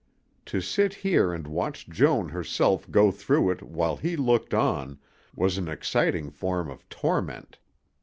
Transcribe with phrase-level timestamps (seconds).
[0.47, 4.97] To sit here and watch Joan herself go through it, while he looked on,
[5.35, 7.59] was an exciting form of torment.